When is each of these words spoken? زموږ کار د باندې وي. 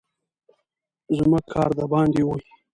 زموږ 1.17 1.43
کار 1.53 1.69
د 1.77 1.79
باندې 1.91 2.21
وي. 2.27 2.39